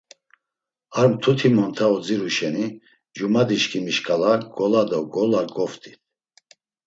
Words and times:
Ar 0.99 1.05
mtuti 1.11 1.47
monta 1.55 1.83
odziru 1.95 2.29
şeni 2.37 2.65
cumadişǩimi 3.15 3.91
şǩala 3.97 4.33
ngola 4.45 4.83
do 4.89 4.99
ngola 5.05 5.41
goft̆it. 5.55 5.97